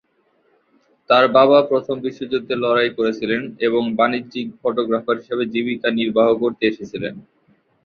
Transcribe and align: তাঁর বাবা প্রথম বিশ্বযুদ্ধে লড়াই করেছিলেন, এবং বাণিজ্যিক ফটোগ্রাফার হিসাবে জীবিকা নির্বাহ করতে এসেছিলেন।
তাঁর 1.09 1.25
বাবা 1.37 1.57
প্রথম 1.69 1.95
বিশ্বযুদ্ধে 2.05 2.55
লড়াই 2.63 2.89
করেছিলেন, 2.97 3.41
এবং 3.67 3.81
বাণিজ্যিক 3.99 4.47
ফটোগ্রাফার 4.61 5.19
হিসাবে 5.21 5.43
জীবিকা 5.53 5.89
নির্বাহ 5.99 6.27
করতে 6.41 6.63
এসেছিলেন। 6.67 7.13